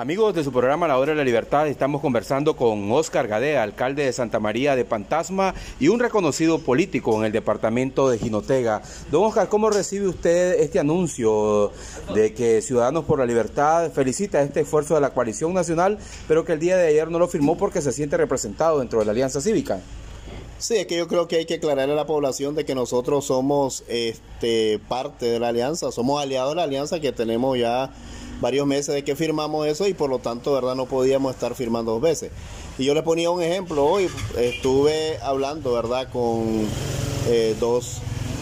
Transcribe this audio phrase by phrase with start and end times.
[0.00, 4.02] Amigos de su programa La Hora de la Libertad, estamos conversando con Oscar Gadea, alcalde
[4.02, 8.80] de Santa María de Pantasma y un reconocido político en el departamento de Jinotega.
[9.10, 11.70] Don Oscar, ¿cómo recibe usted este anuncio
[12.14, 16.54] de que Ciudadanos por la Libertad felicita este esfuerzo de la coalición nacional, pero que
[16.54, 19.42] el día de ayer no lo firmó porque se siente representado dentro de la Alianza
[19.42, 19.80] Cívica?
[20.56, 23.26] Sí, es que yo creo que hay que aclararle a la población de que nosotros
[23.26, 27.90] somos este, parte de la alianza, somos aliados de la alianza que tenemos ya
[28.40, 30.74] varios meses de que firmamos eso y por lo tanto, ¿verdad?
[30.74, 32.30] No podíamos estar firmando dos veces.
[32.78, 34.08] Y yo le ponía un ejemplo hoy,
[34.38, 36.08] estuve hablando, ¿verdad?
[36.10, 36.66] Con
[37.28, 38.00] eh, dos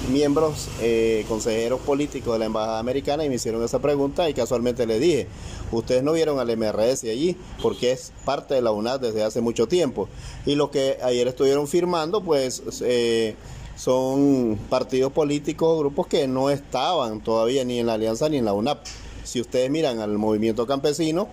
[0.08, 4.86] miembros, eh, consejeros políticos de la Embajada Americana y me hicieron esa pregunta y casualmente
[4.86, 5.26] le dije,
[5.70, 9.68] ustedes no vieron al MRS allí porque es parte de la UNAD desde hace mucho
[9.68, 10.08] tiempo.
[10.46, 12.62] Y lo que ayer estuvieron firmando, pues...
[12.82, 13.34] Eh,
[13.76, 18.52] son partidos políticos, grupos que no estaban todavía ni en la alianza ni en la
[18.52, 18.80] UNAP.
[19.28, 21.28] Si ustedes miran al movimiento campesino,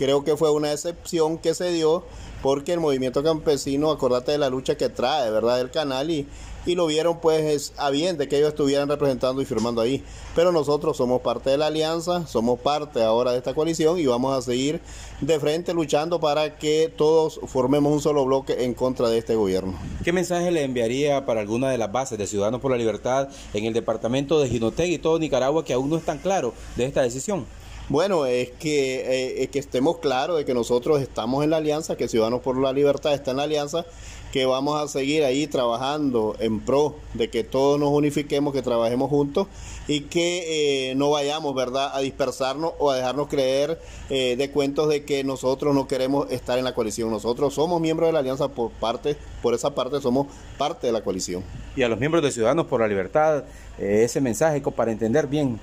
[0.00, 2.04] creo que fue una excepción que se dio
[2.42, 6.26] porque el movimiento campesino, acordate de la lucha que trae, ¿verdad?, del canal y,
[6.64, 10.02] y lo vieron pues a bien de que ellos estuvieran representando y firmando ahí.
[10.34, 14.34] Pero nosotros somos parte de la alianza, somos parte ahora de esta coalición y vamos
[14.34, 14.80] a seguir
[15.20, 19.78] de frente luchando para que todos formemos un solo bloque en contra de este gobierno.
[20.02, 23.66] ¿Qué mensaje le enviaría para alguna de las bases de Ciudadanos por la Libertad en
[23.66, 27.44] el departamento de Jinoteg y todo Nicaragua que aún no están claros de esta decisión?
[27.90, 31.96] Bueno, es que, eh, es que estemos claros de que nosotros estamos en la alianza,
[31.96, 33.84] que Ciudadanos por la Libertad está en la alianza,
[34.30, 39.10] que vamos a seguir ahí trabajando en pro de que todos nos unifiquemos, que trabajemos
[39.10, 39.48] juntos
[39.88, 44.88] y que eh, no vayamos, ¿verdad?, a dispersarnos o a dejarnos creer eh, de cuentos
[44.88, 47.10] de que nosotros no queremos estar en la coalición.
[47.10, 51.02] Nosotros somos miembros de la alianza por parte, por esa parte somos parte de la
[51.02, 51.42] coalición.
[51.74, 53.42] Y a los miembros de Ciudadanos por la Libertad,
[53.78, 55.58] ese mensaje para entender bien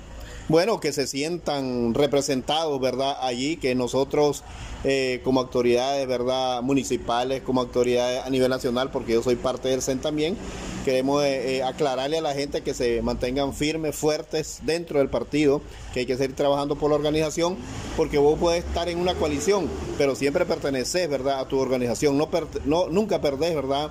[0.48, 3.16] bueno, que se sientan representados, ¿verdad?
[3.20, 4.42] Allí, que nosotros
[4.84, 6.62] eh, como autoridades, ¿verdad?
[6.62, 10.36] Municipales, como autoridades a nivel nacional, porque yo soy parte del CEN también,
[10.84, 15.60] queremos eh, eh, aclararle a la gente que se mantengan firmes, fuertes dentro del partido,
[15.92, 17.56] que hay que seguir trabajando por la organización,
[17.96, 21.40] porque vos puedes estar en una coalición, pero siempre perteneces, ¿verdad?
[21.40, 22.28] A tu organización, no,
[22.64, 23.90] no nunca perdés, ¿verdad?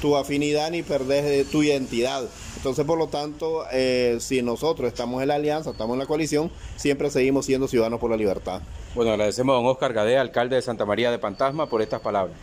[0.00, 2.24] Tu afinidad ni perder tu identidad.
[2.56, 6.50] Entonces, por lo tanto, eh, si nosotros estamos en la alianza, estamos en la coalición,
[6.76, 8.62] siempre seguimos siendo ciudadanos por la libertad.
[8.94, 12.36] Bueno, agradecemos a don Oscar Gadea, alcalde de Santa María de Pantasma, por estas palabras.